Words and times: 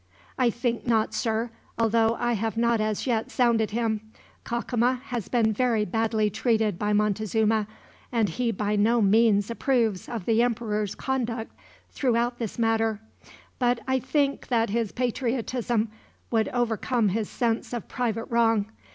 "I 0.35 0.49
think 0.49 0.87
not, 0.87 1.13
sir; 1.13 1.51
although 1.77 2.17
I 2.19 2.33
have 2.33 2.57
not 2.57 2.81
as 2.81 3.05
yet 3.05 3.29
sounded 3.29 3.69
him. 3.69 4.01
Cacama 4.43 4.95
has 4.99 5.29
been 5.29 5.53
very 5.53 5.85
badly 5.85 6.31
treated 6.31 6.79
by 6.79 6.91
Montezuma, 6.91 7.67
and 8.11 8.27
he 8.29 8.51
by 8.51 8.75
no 8.75 8.99
means 9.03 9.51
approves 9.51 10.09
of 10.09 10.25
the 10.25 10.41
emperor's 10.41 10.95
conduct 10.95 11.53
throughout 11.91 12.39
this 12.39 12.57
matter, 12.57 12.99
but 13.59 13.79
I 13.87 13.99
think 13.99 14.47
that 14.47 14.71
his 14.71 14.91
patriotism 14.91 15.89
would 16.31 16.47
overcome 16.49 17.09
his 17.09 17.29
sense 17.29 17.71
of 17.71 17.87
private 17.87 18.25
wrong. 18.25 18.71